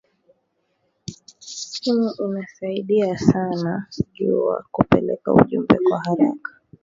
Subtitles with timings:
[1.39, 6.51] Simu inasaidia sana juya kupeleka ujumbe kwa araka